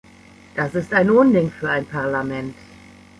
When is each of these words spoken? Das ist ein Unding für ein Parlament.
Das 0.55 0.73
ist 0.73 0.93
ein 0.95 1.11
Unding 1.11 1.51
für 1.51 1.69
ein 1.69 1.85
Parlament. 1.85 2.55